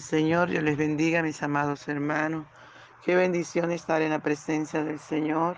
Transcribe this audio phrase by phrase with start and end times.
[0.00, 2.46] Señor, yo les bendiga, mis amados hermanos.
[3.04, 5.56] Qué bendición estar en la presencia del Señor.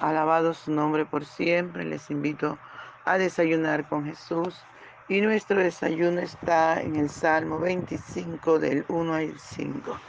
[0.00, 1.84] Alabado su nombre por siempre.
[1.84, 2.58] Les invito
[3.04, 4.60] a desayunar con Jesús.
[5.08, 10.00] Y nuestro desayuno está en el Salmo 25 del 1 al 5.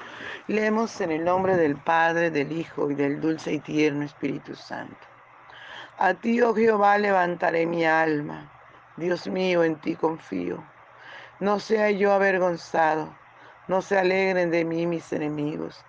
[0.48, 5.08] Leemos en el nombre del Padre, del Hijo y del dulce y tierno Espíritu Santo.
[6.00, 8.52] A ti, oh Jehová, levantaré mi alma.
[8.98, 10.64] Dios mío, en ti confío.
[11.40, 13.16] No sea yo avergonzado,
[13.68, 15.84] no se alegren de mí mis enemigos.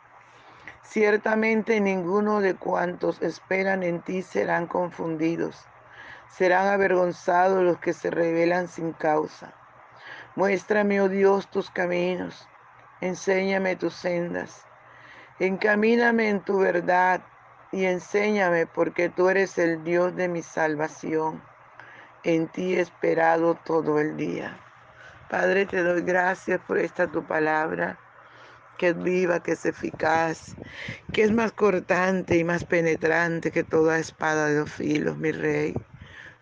[0.82, 5.64] Ciertamente ninguno de cuantos esperan en ti serán confundidos.
[6.30, 9.52] Serán avergonzados los que se rebelan sin causa.
[10.34, 12.48] Muéstrame, oh Dios, tus caminos.
[13.00, 14.64] Enséñame tus sendas.
[15.38, 17.20] Encamíname en tu verdad
[17.70, 21.42] y enséñame porque tú eres el Dios de mi salvación.
[22.24, 24.58] En ti he esperado todo el día.
[25.28, 27.98] Padre, te doy gracias por esta tu palabra,
[28.78, 30.54] que es viva, que es eficaz,
[31.12, 35.74] que es más cortante y más penetrante que toda espada de dos filos, mi Rey.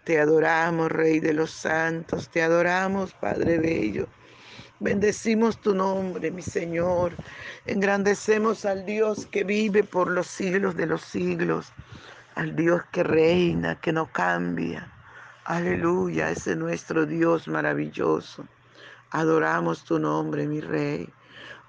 [0.04, 4.06] Te adoramos, Rey de los santos, te adoramos, Padre Bello.
[4.78, 7.12] Bendecimos tu nombre, mi Señor.
[7.64, 11.72] Engrandecemos al Dios que vive por los siglos de los siglos,
[12.36, 14.92] al Dios que reina, que no cambia.
[15.44, 18.46] Aleluya, ese es nuestro Dios maravilloso.
[19.17, 21.11] Adoramos tu nombre, mi Rey.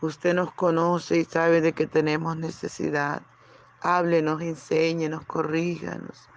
[0.02, 3.22] Usted nos conoce y sabe de que tenemos necesidad.
[3.80, 6.28] Háblenos, enséñenos, corríganos.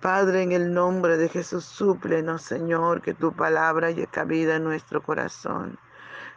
[0.00, 5.02] Padre, en el nombre de Jesús, súplenos, Señor, que tu palabra haya cabida en nuestro
[5.02, 5.76] corazón.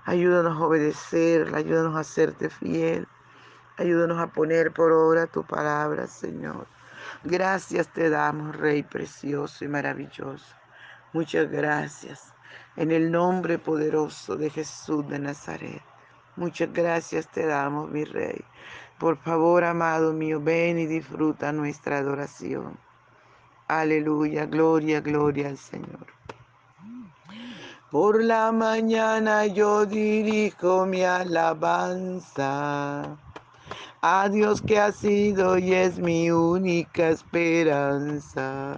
[0.05, 3.07] Ayúdanos a obedecer, ayúdanos a hacerte fiel.
[3.77, 6.65] Ayúdanos a poner por obra tu palabra, Señor.
[7.23, 10.55] Gracias te damos, Rey precioso y maravilloso.
[11.13, 12.33] Muchas gracias
[12.75, 15.81] en el nombre poderoso de Jesús de Nazaret.
[16.35, 18.43] Muchas gracias te damos, mi Rey.
[18.99, 22.77] Por favor, amado mío, ven y disfruta nuestra adoración.
[23.67, 26.07] Aleluya, gloria, gloria al Señor.
[27.91, 32.37] Por la mañana yo dirijo mi alabanza
[34.01, 38.77] a Dios que ha sido y es mi única esperanza.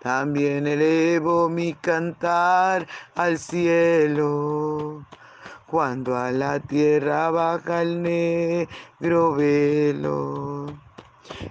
[0.00, 5.06] También elevo mi cantar al cielo.
[5.66, 10.66] Cuando a la tierra baja el negro velo.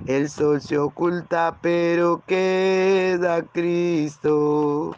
[0.06, 4.96] El sol se oculta, pero queda Cristo,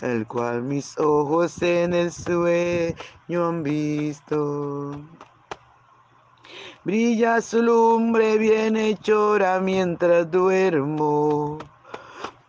[0.00, 4.92] el cual mis ojos en el sueño han visto.
[6.82, 11.58] Brilla su lumbre bien hechora mientras duermo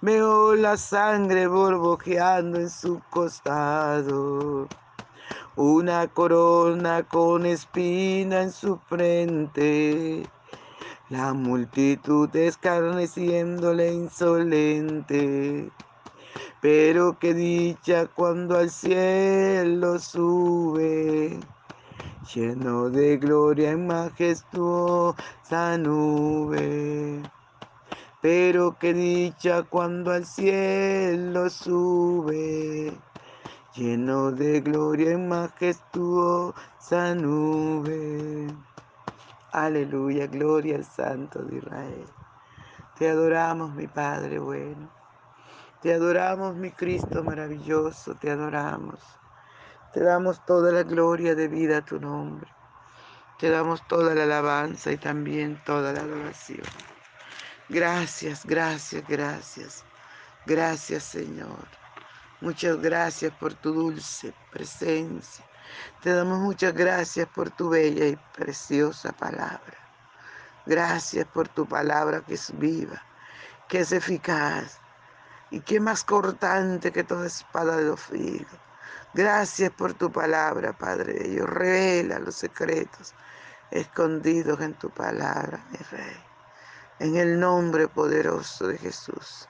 [0.00, 4.68] Veo la sangre borbojeando en su costado.
[5.56, 10.26] Una corona con espina en su frente.
[11.10, 15.70] La multitud escarneciéndole insolente.
[16.60, 21.40] Pero qué dicha cuando al cielo sube,
[22.34, 27.22] lleno de gloria en majestuosa nube.
[28.22, 32.92] Pero qué dicha cuando al cielo sube,
[33.74, 38.46] lleno de gloria en majestuosa nube.
[39.52, 42.06] Aleluya, gloria al Santo de Israel.
[42.98, 44.90] Te adoramos, mi Padre bueno.
[45.80, 49.00] Te adoramos, mi Cristo maravilloso, te adoramos.
[49.94, 52.50] Te damos toda la gloria de vida a tu nombre.
[53.38, 56.89] Te damos toda la alabanza y también toda la adoración.
[57.70, 59.84] Gracias, gracias, gracias.
[60.44, 61.68] Gracias, Señor.
[62.40, 65.44] Muchas gracias por tu dulce presencia.
[66.02, 69.78] Te damos muchas gracias por tu bella y preciosa palabra.
[70.66, 73.00] Gracias por tu palabra que es viva,
[73.68, 74.80] que es eficaz
[75.52, 78.50] y que más cortante que toda espada de los filos.
[79.14, 81.48] Gracias por tu palabra, Padre Dios.
[81.48, 83.14] Revela los secretos
[83.70, 86.29] escondidos en tu palabra, mi Rey.
[87.00, 89.48] En el nombre poderoso de Jesús.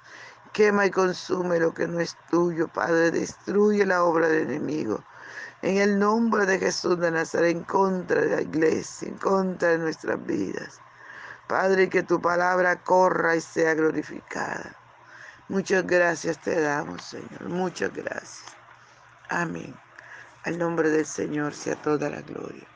[0.54, 3.10] Quema y consume lo que no es tuyo, Padre.
[3.10, 5.04] Destruye la obra del enemigo
[5.62, 9.78] en el nombre de Jesús de Nazaret, en contra de la iglesia, en contra de
[9.78, 10.80] nuestras vidas.
[11.48, 14.76] Padre, que tu palabra corra y sea glorificada.
[15.48, 17.48] Muchas gracias te damos, Señor.
[17.48, 18.56] Muchas gracias.
[19.28, 19.74] Amén.
[20.44, 22.66] Al nombre del Señor sea toda la gloria.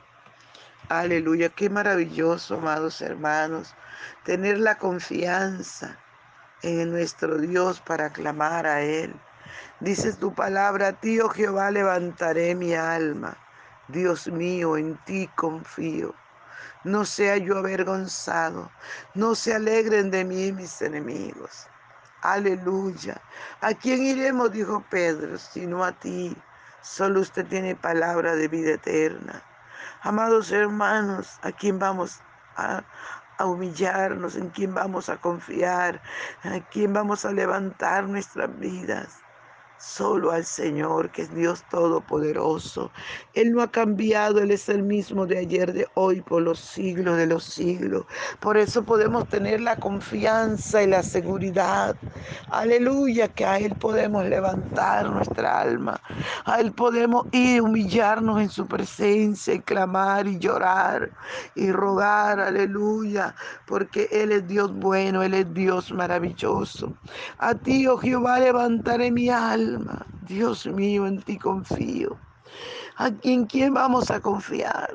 [0.88, 1.48] Aleluya.
[1.50, 3.74] Qué maravilloso, amados hermanos,
[4.24, 5.98] tener la confianza
[6.62, 9.14] en nuestro Dios para clamar a Él
[9.80, 13.36] Dices tu palabra, tío Jehová, levantaré mi alma.
[13.88, 16.14] Dios mío, en ti confío.
[16.84, 18.70] No sea yo avergonzado,
[19.14, 21.66] no se alegren de mí mis enemigos.
[22.22, 23.20] Aleluya.
[23.60, 24.52] ¿A quién iremos?
[24.52, 26.34] dijo Pedro, sino a ti.
[26.82, 29.42] Solo usted tiene palabra de vida eterna.
[30.02, 32.20] Amados hermanos, ¿a quién vamos
[32.56, 32.84] a,
[33.38, 34.36] a humillarnos?
[34.36, 36.02] ¿En quién vamos a confiar?
[36.42, 39.23] ¿A quién vamos a levantar nuestras vidas?
[39.78, 42.90] Solo al Señor, que es Dios Todopoderoso.
[43.34, 47.16] Él no ha cambiado, Él es el mismo de ayer, de hoy, por los siglos
[47.16, 48.04] de los siglos.
[48.40, 51.96] Por eso podemos tener la confianza y la seguridad.
[52.50, 56.00] Aleluya, que a Él podemos levantar nuestra alma.
[56.44, 61.10] A Él podemos ir, humillarnos en su presencia y clamar y llorar
[61.54, 62.40] y rogar.
[62.40, 63.34] Aleluya,
[63.66, 66.92] porque Él es Dios bueno, Él es Dios maravilloso.
[67.38, 69.73] A ti, oh Jehová, levantaré mi alma
[70.20, 72.20] Dios mío, en ti confío.
[72.96, 74.90] ¿A quién, quién vamos a confiar?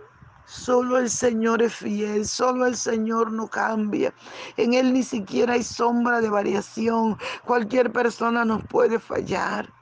[0.46, 4.14] Solo el Señor es fiel, solo el Señor no cambia.
[4.58, 7.18] En Él ni siquiera hay sombra de variación.
[7.46, 9.74] Cualquier persona nos puede fallar.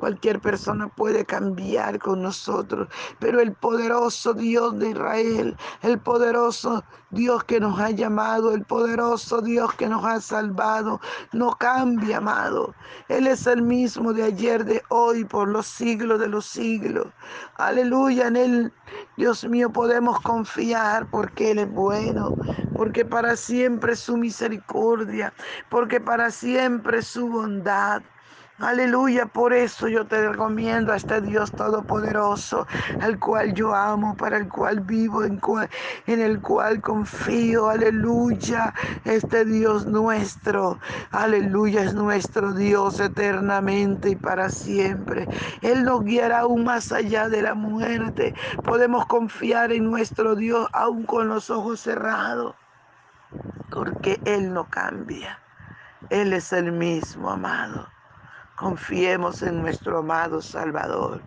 [0.00, 2.88] Cualquier persona puede cambiar con nosotros,
[3.18, 9.42] pero el poderoso Dios de Israel, el poderoso Dios que nos ha llamado, el poderoso
[9.42, 11.00] Dios que nos ha salvado,
[11.32, 12.74] no cambia, amado.
[13.08, 17.08] Él es el mismo de ayer, de hoy, por los siglos de los siglos.
[17.56, 18.72] Aleluya, en Él,
[19.18, 22.38] Dios mío, podemos confiar porque Él es bueno,
[22.72, 25.34] porque para siempre su misericordia,
[25.68, 28.02] porque para siempre su bondad.
[28.62, 32.66] Aleluya, por eso yo te recomiendo a este Dios todopoderoso,
[33.00, 35.40] al cual yo amo, para el cual vivo, en,
[36.06, 37.70] el cual confío.
[37.70, 38.74] Aleluya,
[39.06, 40.78] este Dios nuestro,
[41.10, 45.26] aleluya, es nuestro Dios eternamente y para siempre.
[45.62, 48.34] Él nos guiará aún más allá de la muerte.
[48.62, 52.54] Podemos confiar en nuestro Dios aún con los ojos cerrados,
[53.70, 55.38] porque Él no cambia.
[56.10, 57.88] Él es el mismo, amado.
[58.60, 61.22] Confiemos en nuestro amado Salvador.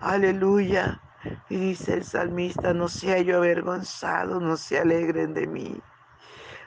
[0.00, 0.98] Aleluya.
[1.50, 5.78] Y dice el salmista, no sea yo avergonzado, no se alegren de mí.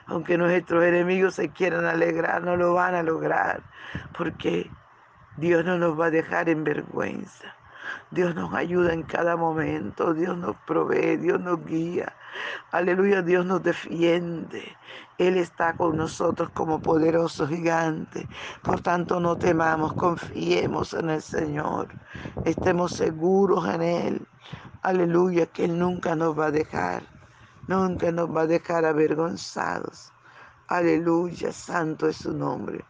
[0.06, 3.60] Aunque nuestros enemigos se quieran alegrar, no lo van a lograr,
[4.16, 4.70] porque
[5.36, 7.57] Dios no nos va a dejar en vergüenza.
[8.10, 12.14] Dios nos ayuda en cada momento, Dios nos provee, Dios nos guía.
[12.70, 14.76] Aleluya, Dios nos defiende.
[15.18, 18.28] Él está con nosotros como poderoso gigante.
[18.62, 21.88] Por tanto, no temamos, confiemos en el Señor.
[22.44, 24.28] Estemos seguros en Él.
[24.82, 27.02] Aleluya, que Él nunca nos va a dejar.
[27.66, 30.12] Nunca nos va a dejar avergonzados.
[30.68, 32.84] Aleluya, santo es su nombre.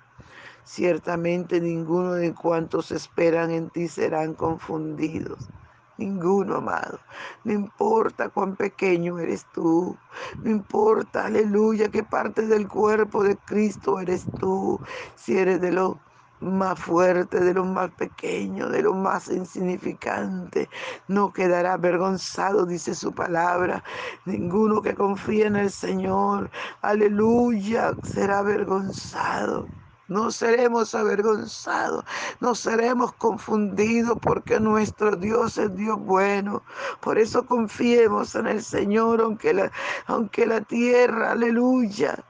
[0.70, 5.50] Ciertamente ninguno de cuantos esperan en ti serán confundidos.
[5.96, 7.00] Ninguno, amado.
[7.42, 9.98] No importa cuán pequeño eres tú.
[10.42, 14.82] No importa, aleluya, qué parte del cuerpo de Cristo eres tú.
[15.14, 16.02] Si eres de lo
[16.40, 20.68] más fuerte, de lo más pequeño, de lo más insignificante.
[21.06, 23.82] No quedará avergonzado, dice su palabra.
[24.26, 26.50] Ninguno que confíe en el Señor,
[26.82, 29.72] aleluya, será avergonzado.
[30.08, 32.02] No seremos avergonzados,
[32.40, 36.62] no seremos confundidos porque nuestro Dios es Dios bueno.
[37.00, 39.70] Por eso confiemos en el Señor, aunque la,
[40.06, 42.24] aunque la tierra, aleluya,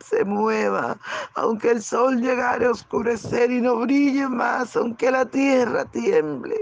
[0.00, 0.98] se mueva,
[1.34, 6.56] aunque el sol llegare a oscurecer y no brille más, aunque la tierra tiemble.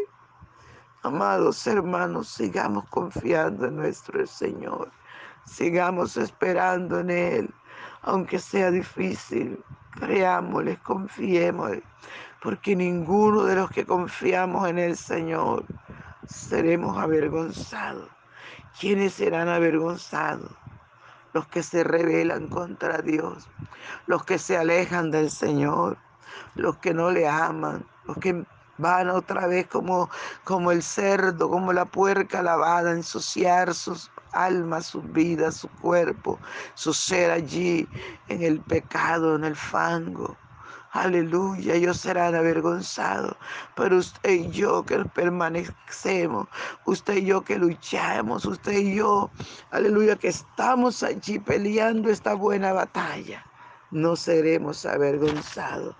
[1.02, 4.90] Amados hermanos, sigamos confiando en nuestro Señor,
[5.46, 7.54] sigamos esperando en Él,
[8.02, 9.62] aunque sea difícil,
[9.98, 11.72] creámosle, confiemos,
[12.42, 15.64] porque ninguno de los que confiamos en el Señor
[16.26, 18.08] seremos avergonzados.
[18.78, 20.52] ¿Quiénes serán avergonzados?
[21.36, 23.46] los que se rebelan contra Dios,
[24.06, 25.98] los que se alejan del Señor,
[26.54, 28.46] los que no le aman, los que
[28.78, 30.08] van otra vez como,
[30.44, 34.10] como el cerdo, como la puerca lavada, a ensuciar sus
[34.44, 36.38] almas, sus vidas, su cuerpo,
[36.74, 37.88] su ser allí
[38.28, 40.36] en el pecado, en el fango.
[40.92, 43.36] Aleluya, ellos serán avergonzados.
[43.74, 46.48] Pero usted y yo que permanecemos,
[46.86, 49.30] usted y yo que luchamos, usted y yo,
[49.70, 53.46] aleluya, que estamos allí peleando esta buena batalla,
[53.90, 55.96] no seremos avergonzados.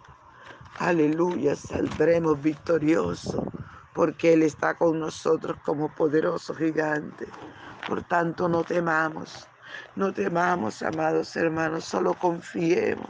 [0.79, 3.45] Aleluya, saldremos victoriosos
[3.97, 7.27] porque Él está con nosotros como poderoso gigante.
[7.89, 9.49] Por tanto, no temamos,
[9.97, 13.09] no temamos, amados hermanos, solo confiemos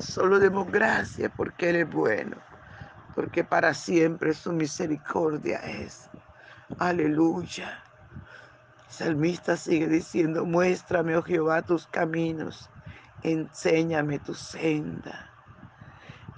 [0.00, 2.38] Solo demos gracias porque Él es bueno,
[3.14, 6.08] porque para siempre su misericordia es.
[6.78, 7.84] Aleluya.
[8.88, 12.70] El salmista sigue diciendo, muéstrame, oh Jehová, tus caminos,
[13.22, 15.29] enséñame tu senda.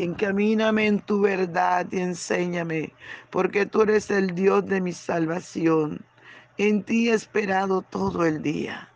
[0.03, 2.93] Encamíname en tu verdad y enséñame,
[3.31, 6.05] porque tú eres el Dios de mi salvación.
[6.59, 8.92] En ti he esperado todo el día.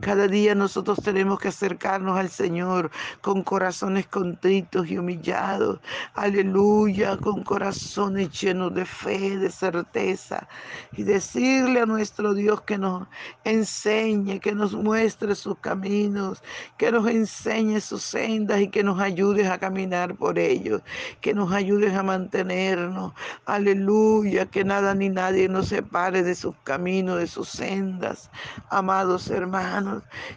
[0.00, 5.80] Cada día nosotros tenemos que acercarnos al Señor con corazones contritos y humillados.
[6.14, 10.48] Aleluya, con corazones llenos de fe, de certeza.
[10.92, 13.06] Y decirle a nuestro Dios que nos
[13.44, 16.42] enseñe, que nos muestre sus caminos,
[16.78, 20.80] que nos enseñe sus sendas y que nos ayude a caminar por ellos,
[21.20, 23.12] que nos ayude a mantenernos.
[23.44, 28.30] Aleluya, que nada ni nadie nos separe de sus caminos, de sus sendas.
[28.70, 29.81] Amados hermanos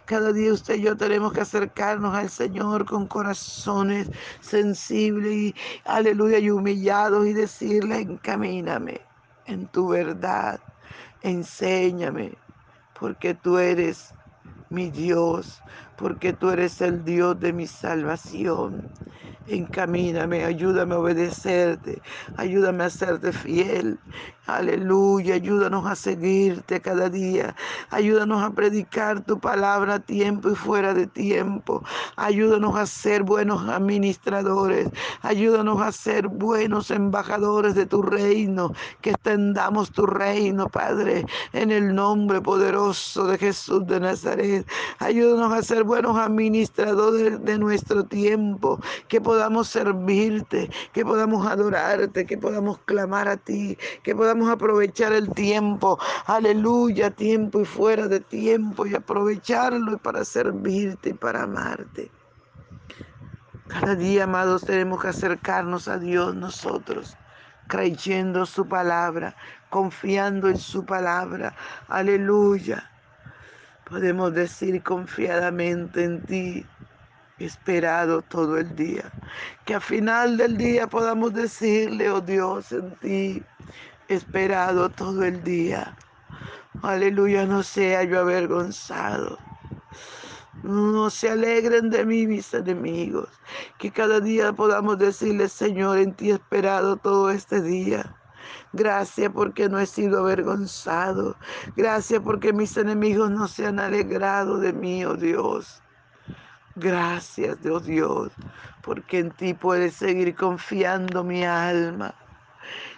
[0.04, 4.10] cada día usted y yo tenemos que acercarnos al Señor con corazones
[4.40, 9.00] sensibles y aleluya y humillados y decirle, encamíname
[9.46, 10.60] en tu verdad,
[11.22, 12.32] enséñame,
[12.98, 14.14] porque tú eres
[14.70, 15.62] mi Dios,
[15.96, 18.88] porque tú eres el Dios de mi salvación.
[19.46, 22.02] Encamíname, ayúdame a obedecerte,
[22.36, 24.00] ayúdame a serte fiel.
[24.46, 27.56] Aleluya, ayúdanos a seguirte cada día.
[27.90, 31.82] Ayúdanos a predicar tu palabra a tiempo y fuera de tiempo.
[32.14, 34.88] Ayúdanos a ser buenos administradores.
[35.22, 38.72] Ayúdanos a ser buenos embajadores de tu reino.
[39.00, 44.64] Que extendamos tu reino, Padre, en el nombre poderoso de Jesús de Nazaret.
[45.00, 48.78] Ayúdanos a ser buenos administradores de nuestro tiempo.
[49.08, 55.32] Que podamos servirte, que podamos adorarte, que podamos clamar a ti, que podamos aprovechar el
[55.32, 62.10] tiempo, aleluya, tiempo y fuera de tiempo y aprovecharlo para servirte y para amarte.
[63.68, 67.16] Cada día, amados, tenemos que acercarnos a Dios nosotros,
[67.66, 69.34] creyendo su palabra,
[69.70, 71.54] confiando en su palabra.
[71.88, 72.90] Aleluya.
[73.88, 76.66] Podemos decir confiadamente en ti,
[77.38, 79.10] esperado todo el día.
[79.64, 83.42] Que al final del día podamos decirle, oh Dios, en ti,
[84.08, 85.96] esperado todo el día.
[86.82, 89.38] Aleluya, no sea yo avergonzado.
[90.62, 93.28] No se alegren de mí mis enemigos.
[93.78, 98.14] Que cada día podamos decirle, Señor, en ti esperado todo este día.
[98.72, 101.36] Gracias porque no he sido avergonzado.
[101.76, 105.82] Gracias porque mis enemigos no se han alegrado de mí, oh Dios.
[106.74, 108.32] Gracias, Dios Dios,
[108.82, 112.14] porque en ti puede seguir confiando mi alma.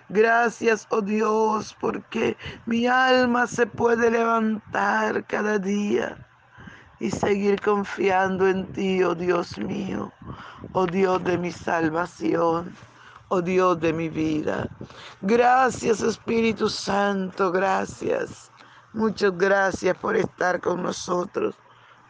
[0.09, 2.37] Gracias, oh Dios, porque
[2.67, 6.19] mi alma se puede levantar cada día
[7.01, 10.13] y seguir confiando en ti, oh Dios mío,
[10.73, 12.79] oh Dios de mi salvación.
[13.29, 14.71] oh Dios de mi vida.
[15.21, 18.53] Gracias Espíritu Santo, gracias.
[18.93, 21.57] Muchas gracias por estar con nosotros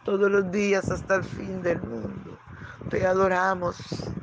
[0.03, 2.39] todos los días hasta el fin del mundo.
[2.89, 4.13] Te adoramos,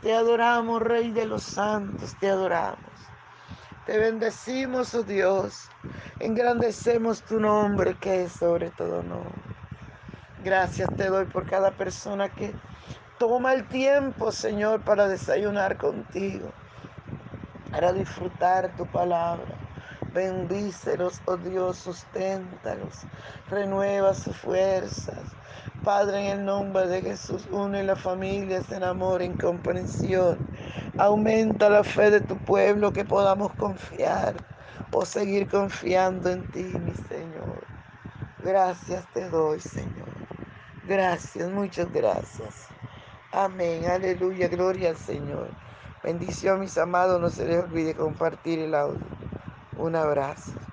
[0.00, 2.85] te adoramos Rey de los Santos, te adoramos.
[3.86, 5.68] Te bendecimos, oh Dios,
[6.18, 9.30] engrandecemos tu nombre que es sobre todo nombre.
[10.42, 12.52] Gracias te doy por cada persona que
[13.20, 16.50] toma el tiempo, Señor, para desayunar contigo,
[17.70, 19.54] para disfrutar tu palabra.
[20.12, 23.02] Bendícelos, oh Dios, susténtalos,
[23.48, 25.20] renueva sus fuerzas.
[25.84, 30.38] Padre, en el nombre de Jesús, une las familias en amor, en comprensión.
[30.98, 34.34] Aumenta la fe de tu pueblo que podamos confiar
[34.92, 37.66] o seguir confiando en ti, mi Señor.
[38.38, 40.08] Gracias te doy, Señor.
[40.82, 42.68] Gracias, muchas gracias.
[43.30, 45.58] Amén, aleluya, gloria al Señor.
[46.02, 49.18] Bendición, mis amados, no se les olvide compartir el audio.
[49.74, 50.65] Un abrazo.